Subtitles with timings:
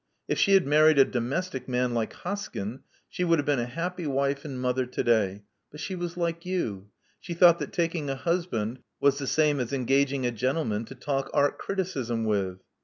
[0.27, 4.07] If she had married a domestic man like Hoskyn, she would have been a happy
[4.07, 5.43] wife and mother to day.
[5.69, 6.89] But she was like you:
[7.19, 10.85] she thought that taking a hus band was the same thing as engaging a gentleman
[10.85, 12.57] to talk art criticism with."